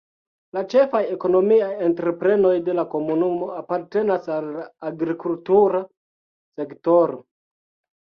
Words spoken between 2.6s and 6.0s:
de la komunumo apartenas al la agrikultura